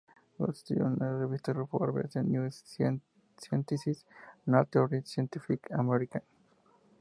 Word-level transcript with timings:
Contribuyó 0.35 0.87
en 0.87 0.97
la 0.97 1.15
revistas 1.19 1.55
Forbes, 1.69 2.15
New 2.15 2.49
Scientist, 2.51 4.07
Nature 4.47 4.97
y 4.97 5.01
Scientific 5.03 5.71
American. 5.73 6.23